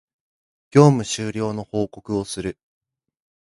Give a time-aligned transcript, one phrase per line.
[0.71, 2.57] 業務終了の報告をする